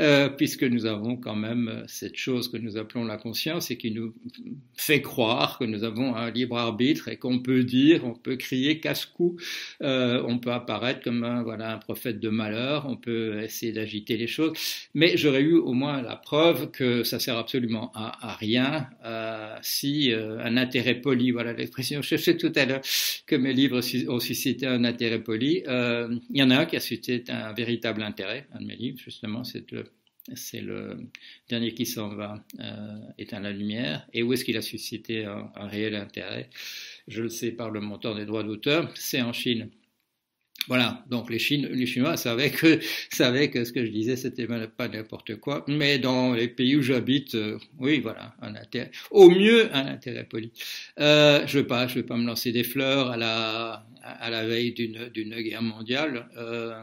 euh, 0.00 0.28
puisque 0.28 0.64
nous 0.64 0.86
avons 0.86 1.16
quand 1.16 1.36
même 1.36 1.84
cette 1.86 2.16
chose 2.16 2.48
que 2.48 2.56
nous 2.56 2.76
appelons 2.76 3.04
la 3.04 3.16
conscience 3.16 3.70
et 3.70 3.76
qui 3.76 3.90
nous 3.90 4.14
fait 4.76 5.02
croire 5.02 5.58
que 5.58 5.64
nous 5.64 5.84
avons 5.84 6.14
un 6.14 6.30
libre 6.30 6.56
arbitre 6.56 7.08
et 7.08 7.16
qu'on 7.16 7.38
peut 7.38 7.64
dire, 7.64 8.04
on 8.04 8.14
peut 8.14 8.36
crier 8.36 8.80
casse-cou, 8.80 9.36
euh, 9.82 10.22
on 10.26 10.38
peut 10.38 10.52
apparaître 10.52 11.02
comme 11.02 11.24
un, 11.24 11.42
voilà, 11.42 11.74
un 11.74 11.78
prophète 11.78 12.18
de 12.20 12.28
malheur, 12.28 12.86
on 12.88 12.96
peut 12.96 13.42
essayer 13.42 13.65
d'agiter 13.72 14.16
les 14.16 14.26
choses, 14.26 14.52
mais 14.94 15.16
j'aurais 15.16 15.42
eu 15.42 15.54
au 15.54 15.72
moins 15.72 16.02
la 16.02 16.16
preuve 16.16 16.70
que 16.70 17.02
ça 17.04 17.18
sert 17.18 17.36
absolument 17.36 17.92
à, 17.94 18.34
rien 18.36 18.88
euh, 19.04 19.56
si 19.62 20.12
euh, 20.12 20.38
un 20.44 20.56
intérêt 20.56 20.96
poli, 20.96 21.30
voilà 21.30 21.52
l'expression, 21.52 22.02
je 22.02 22.16
sais 22.16 22.36
tout 22.36 22.52
à 22.54 22.64
l'heure 22.64 22.82
que 23.26 23.36
mes 23.36 23.52
livres 23.52 23.80
ont 24.08 24.20
suscité 24.20 24.66
un 24.66 24.84
intérêt 24.84 25.20
poli. 25.20 25.62
Euh, 25.66 26.14
il 26.30 26.38
y 26.38 26.42
en 26.42 26.50
a 26.50 26.58
un 26.58 26.66
qui 26.66 26.76
a 26.76 26.80
suscité 26.80 27.22
un 27.28 27.52
véritable 27.52 28.02
intérêt, 28.02 28.46
un 28.52 28.60
de 28.60 28.66
mes 28.66 28.76
livres 28.76 28.98
justement, 28.98 29.42
c'est 29.44 30.60
le 30.60 30.96
dernier 31.48 31.72
qui 31.72 31.86
s'en 31.86 32.08
va, 32.08 32.44
euh, 32.60 32.98
éteint 33.18 33.40
la 33.40 33.52
lumière. 33.52 34.06
Et 34.12 34.22
où 34.22 34.32
est-ce 34.32 34.44
qu'il 34.44 34.56
a 34.56 34.62
suscité 34.62 35.24
un, 35.24 35.50
réel 35.66 35.94
intérêt? 35.94 36.48
Je 37.08 37.22
le 37.22 37.28
sais 37.28 37.52
par 37.52 37.70
le 37.70 37.80
montant 37.80 38.14
des 38.14 38.26
droits 38.26 38.42
d'auteur, 38.42 38.90
c'est 38.94 39.22
en 39.22 39.32
Chine. 39.32 39.70
Voilà, 40.68 41.04
donc 41.10 41.30
les, 41.30 41.38
Chinois 41.38 42.16
savaient 42.16 42.50
que, 42.50 42.80
savaient 43.10 43.50
que 43.50 43.64
ce 43.64 43.72
que 43.72 43.84
je 43.84 43.90
disais, 43.90 44.16
c'était 44.16 44.46
pas 44.46 44.88
n'importe 44.88 45.36
quoi. 45.36 45.64
Mais 45.68 45.98
dans 45.98 46.32
les 46.32 46.48
pays 46.48 46.76
où 46.76 46.82
j'habite, 46.82 47.34
euh, 47.34 47.58
oui, 47.78 48.00
voilà, 48.00 48.34
un 48.42 48.54
intérêt, 48.54 48.90
au 49.10 49.30
mieux 49.30 49.74
un 49.74 49.86
intérêt 49.86 50.24
poli. 50.24 50.52
Euh, 50.98 51.46
je 51.46 51.58
veux 51.58 51.66
pas, 51.66 51.86
je 51.86 51.96
veux 51.96 52.06
pas 52.06 52.16
me 52.16 52.26
lancer 52.26 52.52
des 52.52 52.64
fleurs 52.64 53.10
à 53.10 53.16
la, 53.16 53.86
à 54.02 54.30
la 54.30 54.46
veille 54.46 54.72
d'une 54.72 55.40
guerre 55.40 55.62
mondiale. 55.62 56.28
Euh, 56.36 56.74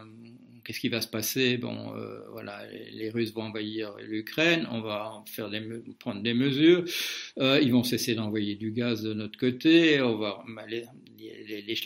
qu'est-ce 0.64 0.80
qui 0.80 0.90
va 0.90 1.02
se 1.02 1.08
passer? 1.08 1.58
Bon, 1.58 1.96
euh, 1.96 2.20
voilà, 2.32 2.62
les, 2.92 3.10
Russes 3.10 3.34
vont 3.34 3.44
envahir 3.44 3.96
l'Ukraine, 4.02 4.68
on 4.72 4.82
va 4.82 5.24
faire 5.28 5.50
prendre 6.00 6.22
des 6.22 6.34
mesures, 6.34 6.84
euh, 7.40 7.60
ils 7.62 7.72
vont 7.72 7.84
cesser 7.84 8.16
d'envoyer 8.16 8.56
du 8.56 8.72
gaz 8.72 9.04
de 9.04 9.14
notre 9.14 9.38
côté, 9.38 10.02
on 10.02 10.18
va 10.18 10.44
les, 10.68 10.86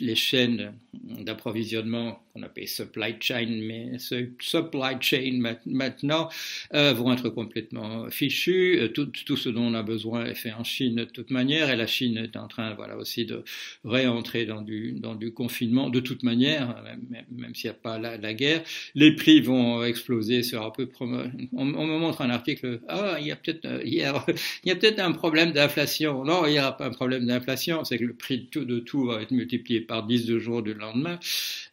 les 0.00 0.14
chaînes 0.14 0.72
d'approvisionnement 0.92 2.22
qu'on 2.38 2.46
appelle 2.46 2.68
supply 2.68 3.14
chain, 3.20 3.46
mais 3.48 3.98
supply 3.98 4.96
chain 5.00 5.40
maintenant 5.66 6.28
euh, 6.74 6.92
vont 6.92 7.12
être 7.12 7.28
complètement 7.28 8.08
fichues. 8.10 8.78
Euh, 8.80 8.88
tout, 8.88 9.06
tout, 9.06 9.36
ce 9.36 9.48
dont 9.48 9.64
on 9.64 9.74
a 9.74 9.82
besoin 9.82 10.26
est 10.26 10.34
fait 10.34 10.52
en 10.52 10.64
Chine 10.64 10.96
de 10.96 11.04
toute 11.04 11.30
manière, 11.30 11.70
et 11.70 11.76
la 11.76 11.86
Chine 11.86 12.16
est 12.16 12.36
en 12.36 12.48
train, 12.48 12.74
voilà, 12.74 12.96
aussi 12.96 13.24
de 13.24 13.44
réentrer 13.84 14.46
dans 14.46 14.62
du, 14.62 14.92
dans 14.92 15.14
du 15.14 15.32
confinement 15.32 15.90
de 15.90 16.00
toute 16.00 16.22
manière, 16.22 16.82
même, 16.84 17.24
même 17.30 17.54
s'il 17.54 17.70
n'y 17.70 17.76
a 17.76 17.78
pas 17.78 17.98
la, 17.98 18.34
guerre 18.34 18.62
les 18.94 19.14
prix 19.14 19.40
vont 19.40 19.84
exploser 19.84 20.42
sur 20.42 20.62
un 20.64 20.70
peu. 20.70 20.88
On, 21.00 21.64
me 21.64 21.98
montre 21.98 22.22
un 22.22 22.30
article. 22.30 22.80
Ah, 22.88 23.16
il 23.20 23.26
y 23.26 23.32
a 23.32 23.36
peut-être 23.36 23.64
euh, 23.64 23.82
hier, 23.84 24.24
il 24.64 24.68
y 24.68 24.72
a 24.72 24.76
peut-être 24.76 25.00
un 25.00 25.12
problème 25.12 25.52
d'inflation. 25.52 26.24
Non, 26.24 26.46
il 26.46 26.52
n'y 26.52 26.58
aura 26.58 26.76
pas 26.76 26.86
un 26.86 26.90
problème 26.90 27.26
d'inflation. 27.26 27.84
C'est 27.84 27.98
que 27.98 28.04
le 28.04 28.14
prix 28.14 28.38
de 28.38 28.46
tout, 28.46 28.64
de 28.64 28.78
tout, 28.78 29.06
va 29.06 29.22
être 29.22 29.30
multiplié 29.30 29.80
par 29.80 30.06
10 30.06 30.26
de 30.26 30.38
jour 30.38 30.62
du 30.62 30.74
lendemain. 30.74 31.18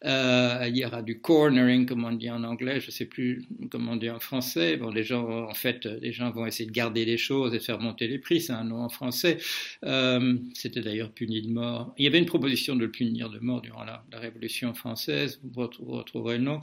Euh, 0.04 0.55
il 0.68 0.76
y 0.76 0.84
aura 0.84 1.02
du 1.02 1.20
cornering, 1.20 1.86
comme 1.86 2.04
on 2.04 2.12
dit 2.12 2.30
en 2.30 2.44
anglais. 2.44 2.80
Je 2.80 2.86
ne 2.86 2.90
sais 2.90 3.04
plus 3.04 3.44
comment 3.70 3.92
on 3.92 3.96
dit 3.96 4.10
en 4.10 4.20
français. 4.20 4.76
Bon, 4.76 4.90
les 4.90 5.02
gens, 5.02 5.48
en 5.48 5.54
fait, 5.54 5.84
les 5.86 6.12
gens 6.12 6.30
vont 6.30 6.46
essayer 6.46 6.68
de 6.68 6.74
garder 6.74 7.04
les 7.04 7.18
choses 7.18 7.54
et 7.54 7.60
faire 7.60 7.80
monter 7.80 8.08
les 8.08 8.18
prix. 8.18 8.40
C'est 8.40 8.52
un 8.52 8.64
nom 8.64 8.82
en 8.82 8.88
français. 8.88 9.38
Euh, 9.84 10.36
C'était 10.54 10.80
d'ailleurs 10.80 11.10
puni 11.12 11.42
de 11.42 11.50
mort. 11.50 11.94
Il 11.98 12.04
y 12.04 12.08
avait 12.08 12.18
une 12.18 12.26
proposition 12.26 12.74
de 12.74 12.80
le 12.80 12.90
punir 12.90 13.30
de 13.30 13.38
mort 13.38 13.60
durant 13.60 13.84
la, 13.84 14.04
Révolution 14.12 14.72
française. 14.72 15.40
Vous 15.44 15.68
retrouverez 15.86 16.38
le 16.38 16.44
nom. 16.44 16.60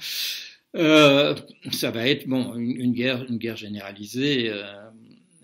Euh, 0.76 1.36
ça 1.72 1.92
va 1.92 2.08
être 2.08 2.28
bon 2.28 2.56
une, 2.56 2.72
une, 2.80 2.94
guerre, 2.94 3.26
une 3.30 3.38
guerre 3.38 3.58
généralisée. 3.58 4.50
Euh, 4.50 4.90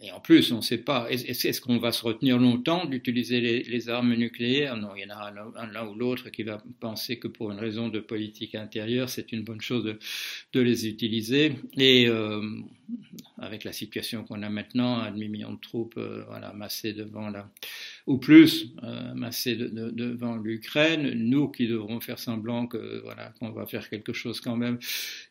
et 0.01 0.11
en 0.11 0.21
plus, 0.21 0.51
on 0.53 0.57
ne 0.57 0.61
sait 0.61 0.77
pas, 0.77 1.07
est-ce 1.09 1.59
qu'on 1.59 1.77
va 1.77 1.91
se 1.91 2.03
retenir 2.05 2.37
longtemps 2.37 2.85
d'utiliser 2.85 3.41
les, 3.41 3.89
armes 3.89 4.13
nucléaires? 4.15 4.77
Non, 4.77 4.95
il 4.95 5.01
y 5.01 5.05
en 5.05 5.09
a 5.09 5.31
l'un 5.31 5.87
ou 5.87 5.93
l'autre 5.93 6.29
qui 6.29 6.43
va 6.43 6.63
penser 6.79 7.19
que 7.19 7.27
pour 7.27 7.51
une 7.51 7.59
raison 7.59 7.89
de 7.89 7.99
politique 7.99 8.55
intérieure, 8.55 9.09
c'est 9.09 9.33
une 9.33 9.43
bonne 9.43 9.59
chose 9.59 9.83
de, 10.53 10.59
les 10.61 10.87
utiliser. 10.87 11.53
Et 11.77 12.07
euh, 12.07 12.41
avec 13.37 13.65
la 13.65 13.73
situation 13.73 14.23
qu'on 14.23 14.41
a 14.41 14.49
maintenant, 14.49 14.99
un 14.99 15.11
demi-million 15.11 15.53
de 15.53 15.59
troupes 15.59 15.97
euh, 15.97 16.23
voilà, 16.27 16.53
massées 16.53 16.93
devant 16.93 17.29
la, 17.29 17.51
ou 18.07 18.17
plus 18.17 18.73
euh, 18.83 19.13
massées 19.15 19.57
de, 19.57 19.67
de, 19.67 19.89
devant 19.89 20.37
l'Ukraine, 20.37 21.11
nous 21.11 21.49
qui 21.49 21.67
devrons 21.67 21.99
faire 21.99 22.19
semblant 22.19 22.67
que 22.67 23.01
voilà 23.03 23.33
qu'on 23.39 23.51
va 23.51 23.65
faire 23.65 23.89
quelque 23.89 24.13
chose 24.13 24.39
quand 24.39 24.55
même. 24.55 24.79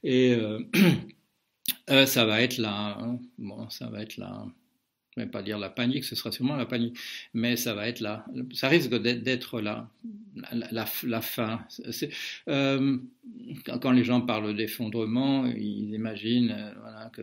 Et 0.05 0.37
ça 2.07 2.27
va 2.27 2.43
être 2.43 2.59
là, 2.59 2.99
hein. 3.01 3.19
bon, 3.39 3.71
ça 3.71 3.89
va 3.89 4.03
être 4.03 4.19
là. 4.19 4.47
Ne 5.19 5.25
vais 5.25 5.31
pas 5.31 5.43
dire 5.43 5.59
la 5.59 5.71
panique, 5.71 6.05
ce 6.05 6.15
sera 6.15 6.31
sûrement 6.31 6.57
la 6.57 6.67
panique, 6.67 6.97
mais 7.35 7.57
ça 7.57 7.75
va 7.75 7.89
être 7.89 8.01
là. 8.01 8.25
Ça 8.53 8.69
risque 8.69 8.95
d'être 8.95 9.61
là, 9.61 9.91
la 10.73 11.21
fin. 11.21 11.61
Euh, 12.49 12.99
quand, 13.81 13.91
les 13.91 14.05
gens 14.05 14.21
parlent 14.21 14.55
d'effondrement, 14.55 15.47
ils 15.47 15.93
imaginent 15.93 16.55
euh, 16.57 16.73
voilà, 16.81 17.11
que 17.13 17.23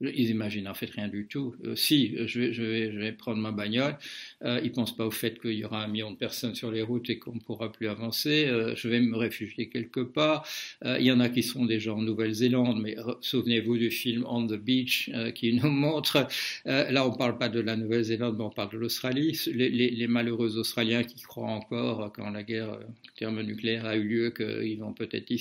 ils 0.00 0.30
imaginent 0.30 0.68
en 0.68 0.74
fait 0.74 0.90
rien 0.90 1.08
du 1.08 1.26
tout. 1.26 1.54
Euh, 1.64 1.76
si 1.76 2.14
je 2.26 2.40
vais, 2.40 2.52
je, 2.52 2.62
vais, 2.98 3.12
prendre 3.12 3.40
ma 3.40 3.52
bagnole, 3.52 3.96
euh, 4.44 4.60
ils 4.62 4.72
pensent 4.72 4.96
pas 4.96 5.06
au 5.06 5.10
fait 5.10 5.40
qu'il 5.40 5.52
y 5.52 5.64
aura 5.64 5.84
un 5.84 5.88
million 5.88 6.10
de 6.10 6.16
personnes 6.16 6.54
sur 6.54 6.70
les 6.70 6.82
routes 6.82 7.10
et 7.10 7.18
qu'on 7.18 7.34
ne 7.34 7.40
pourra 7.40 7.72
plus 7.72 7.88
avancer. 7.88 8.46
Euh, 8.46 8.74
je 8.76 8.88
vais 8.88 9.00
me 9.00 9.16
réfugier 9.16 9.68
quelque 9.68 10.00
part. 10.00 10.46
Euh, 10.84 10.98
il 10.98 11.06
y 11.06 11.12
en 11.12 11.20
a 11.20 11.28
qui 11.28 11.42
sont 11.42 11.64
déjà 11.64 11.94
en 11.94 12.02
Nouvelle-Zélande, 12.02 12.80
mais 12.80 12.96
souvenez-vous 13.20 13.78
du 13.78 13.90
film 13.90 14.24
On 14.28 14.46
the 14.46 14.54
Beach 14.54 15.10
euh, 15.14 15.30
qui 15.30 15.52
nous 15.54 15.70
montre. 15.84 16.26
Euh, 16.66 16.90
là, 16.90 17.06
on 17.06 17.12
parle 17.12 17.38
pas 17.38 17.48
de 17.48 17.60
la 17.60 17.76
Nouvelle-Zélande, 17.76 18.36
mais 18.38 18.44
on 18.44 18.50
parle 18.50 18.72
de 18.72 18.78
l'Australie. 18.78 19.38
Les, 19.46 19.68
les, 19.68 19.90
les, 19.90 20.06
malheureux 20.06 20.58
Australiens 20.58 21.02
qui 21.02 21.20
croient 21.22 21.50
encore 21.50 22.12
quand 22.12 22.30
la 22.30 22.42
guerre 22.42 22.78
thermonucléaire 23.16 23.86
a 23.86 23.96
eu 23.96 24.04
lieu 24.04 24.30
qu'ils 24.30 24.78
vont 24.78 24.92
peut-être 24.92 25.32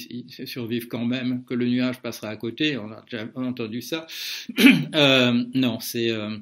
survivre 0.46 0.88
quand 0.90 1.06
même, 1.06 1.44
que 1.46 1.54
le 1.54 1.66
nuage 1.68 2.02
passera 2.02 2.30
à 2.30 2.36
côté. 2.36 2.78
On 2.78 2.92
a 2.92 3.04
déjà 3.10 3.28
entendu 3.36 3.82
ça. 3.82 4.08
euh, 4.96 5.44
non, 5.54 5.80
c'est 5.80 6.12
euh, 6.12 6.38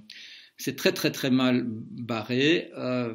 c'est 0.57 0.75
très 0.75 0.91
très 0.91 1.11
très 1.11 1.31
mal 1.31 1.63
barré. 1.65 2.71
Euh, 2.77 3.13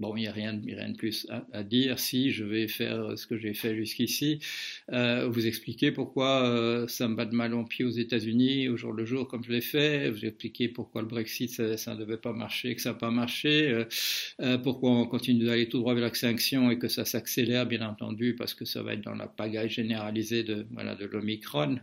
Bon, 0.00 0.16
il 0.16 0.22
n'y 0.22 0.26
a 0.26 0.32
rien, 0.32 0.54
de 0.54 0.96
plus 0.96 1.28
à, 1.52 1.62
dire. 1.62 1.98
Si 2.00 2.32
je 2.32 2.44
vais 2.44 2.66
faire 2.66 3.16
ce 3.16 3.26
que 3.26 3.36
j'ai 3.36 3.54
fait 3.54 3.76
jusqu'ici, 3.76 4.40
euh, 4.90 5.28
vous 5.28 5.46
expliquer 5.46 5.92
pourquoi 5.92 6.48
euh, 6.48 6.88
ça 6.88 7.06
me 7.06 7.14
bat 7.14 7.24
de 7.24 7.36
mal 7.36 7.54
en 7.54 7.62
pied 7.64 7.84
aux 7.84 7.90
États-Unis 7.90 8.68
au 8.68 8.76
jour 8.76 8.92
le 8.92 9.04
jour 9.04 9.28
comme 9.28 9.44
je 9.44 9.52
l'ai 9.52 9.60
fait, 9.60 10.10
vous 10.10 10.24
expliquer 10.24 10.68
pourquoi 10.68 11.02
le 11.02 11.08
Brexit 11.08 11.50
ça, 11.76 11.94
ne 11.94 12.00
devait 12.00 12.16
pas 12.16 12.32
marcher, 12.32 12.74
que 12.74 12.82
ça 12.82 12.90
n'a 12.90 12.98
pas 12.98 13.12
marché, 13.12 13.84
euh, 14.40 14.58
pourquoi 14.58 14.90
on 14.90 15.06
continue 15.06 15.44
d'aller 15.44 15.68
tout 15.68 15.78
droit 15.78 15.94
vers 15.94 16.04
l'extinction 16.04 16.70
et 16.70 16.78
que 16.78 16.88
ça 16.88 17.04
s'accélère 17.04 17.66
bien 17.66 17.86
entendu 17.86 18.34
parce 18.34 18.54
que 18.54 18.64
ça 18.64 18.82
va 18.82 18.94
être 18.94 19.02
dans 19.02 19.14
la 19.14 19.28
pagaille 19.28 19.70
généralisée 19.70 20.42
de 20.42 20.66
voilà 20.72 20.96
de 20.96 21.06
l'Omicron. 21.06 21.76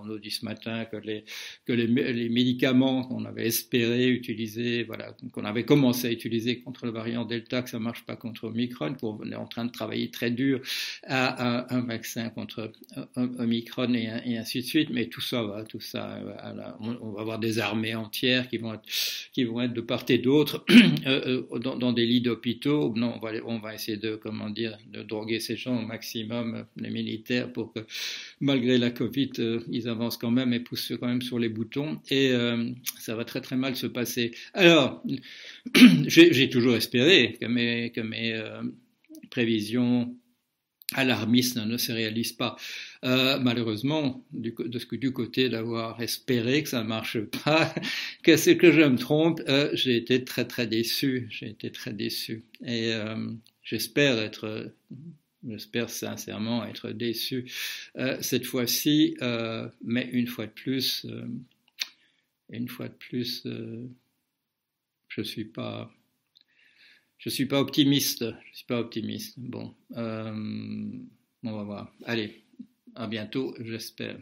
On 0.00 0.06
nous 0.06 0.18
dit 0.18 0.30
ce 0.30 0.44
matin 0.44 0.86
que 0.86 0.96
les 0.96 1.24
que 1.66 1.72
les 1.74 2.28
médicaments 2.30 3.04
qu'on 3.04 3.24
avait 3.26 3.46
espéré 3.46 4.08
utiliser, 4.08 4.84
voilà 4.84 5.14
qu'on 5.32 5.44
avait 5.44 5.64
commencé 5.64 6.06
à 6.08 6.10
utiliser 6.10 6.60
contre 6.60 6.86
le 6.86 6.92
variant 6.92 7.26
Delta 7.26 7.65
que 7.66 7.70
ça 7.70 7.78
marche 7.78 8.04
pas 8.04 8.16
contre 8.16 8.44
Omicron, 8.44 8.94
qu'on 8.94 9.30
est 9.30 9.36
en 9.36 9.46
train 9.46 9.64
de 9.64 9.72
travailler 9.72 10.10
très 10.10 10.30
dur 10.30 10.60
à, 11.06 11.74
un 11.74 11.80
vaccin 11.82 12.30
contre 12.30 12.72
Omicron 13.16 13.92
et, 13.94 14.38
ainsi 14.38 14.60
de 14.60 14.66
suite. 14.66 14.90
Mais 14.90 15.06
tout 15.06 15.20
ça 15.20 15.42
va, 15.42 15.64
tout 15.64 15.80
ça, 15.80 16.18
on, 16.80 16.96
on 17.02 17.10
va 17.10 17.20
avoir 17.20 17.38
des 17.38 17.58
armées 17.58 17.94
entières 17.94 18.48
qui 18.48 18.58
vont 18.58 18.74
être, 18.74 18.88
qui 19.32 19.44
vont 19.44 19.60
être 19.60 19.72
de 19.72 19.80
part 19.80 20.04
et 20.08 20.18
d'autre 20.18 20.64
euh, 21.06 21.42
dans, 21.58 21.92
des 21.92 22.06
lits 22.06 22.20
d'hôpitaux. 22.20 22.92
Non, 22.96 23.14
on 23.16 23.18
va, 23.18 23.32
on 23.44 23.58
va 23.58 23.74
essayer 23.74 23.96
de, 23.96 24.16
comment 24.16 24.50
dire, 24.50 24.78
de 24.92 25.02
droguer 25.02 25.40
ces 25.40 25.56
gens 25.56 25.78
au 25.78 25.84
maximum, 25.84 26.66
les 26.76 26.90
militaires, 26.90 27.52
pour 27.52 27.72
que 27.72 27.80
malgré 28.40 28.78
la 28.78 28.90
Covid, 28.90 29.32
euh, 29.38 29.60
ils 29.70 29.88
avancent 29.88 30.16
quand 30.16 30.30
même 30.30 30.52
et 30.52 30.60
poussent 30.60 30.92
quand 31.00 31.06
même 31.06 31.22
sur 31.22 31.38
les 31.38 31.48
boutons. 31.48 32.00
Et 32.10 32.30
euh, 32.32 32.70
ça 32.98 33.14
va 33.14 33.24
très 33.24 33.40
très 33.40 33.56
mal 33.56 33.76
se 33.76 33.86
passer. 33.86 34.32
Alors, 34.54 35.02
j'ai 36.06 36.50
toujours 36.50 36.76
espéré 36.76 37.36
que 37.40 37.46
mes, 37.46 38.34
euh, 38.34 38.62
prévisions 39.30 40.14
alarmistes 40.94 41.56
ne 41.56 41.76
se 41.76 41.90
réalisent 41.90 42.32
pas. 42.32 42.56
Malheureusement, 43.02 44.24
du, 44.32 44.54
de 44.56 44.78
ce 44.78 44.86
côté 44.86 45.48
d'avoir 45.48 46.00
espéré 46.00 46.62
que 46.62 46.68
ça 46.68 46.82
ne 46.82 46.88
marche 46.88 47.18
pas, 47.44 47.74
que 48.22 48.36
c'est 48.36 48.56
que 48.56 48.70
je 48.70 48.82
me 48.82 48.96
trompe, 48.96 49.40
j'ai 49.72 49.96
été 49.96 50.24
très 50.24 50.44
très 50.44 50.66
déçu. 50.66 51.26
J'ai 51.30 51.48
été 51.48 51.70
très 51.70 51.92
déçu. 51.92 52.44
Et 52.64 52.92
j'espère 53.64 54.18
être, 54.18 54.72
j'espère 55.48 55.90
sincèrement 55.90 56.64
être 56.64 56.90
déçu 56.90 57.50
cette 58.20 58.46
fois-ci, 58.46 59.16
mais 59.82 60.08
une 60.12 60.26
fois 60.26 60.46
de 60.46 60.52
plus, 60.52 61.06
une 62.50 62.68
fois 62.68 62.88
de 62.88 62.94
plus, 62.94 63.46
je 65.08 65.22
suis 65.22 65.44
pas 65.44 65.92
je 67.18 67.30
suis 67.30 67.46
pas 67.46 67.60
optimiste. 67.60 68.24
Je 68.52 68.56
suis 68.58 68.66
pas 68.66 68.78
optimiste. 68.78 69.38
Bon, 69.38 69.74
on 69.96 71.02
va 71.42 71.62
voir. 71.64 71.92
Allez, 72.04 72.44
à 72.94 73.06
bientôt, 73.06 73.54
j'espère. 73.60 74.18